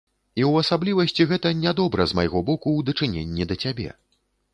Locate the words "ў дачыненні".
2.77-3.47